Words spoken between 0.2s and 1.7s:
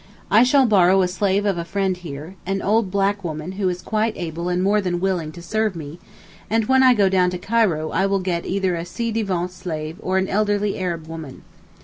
I shall borrow a slave of a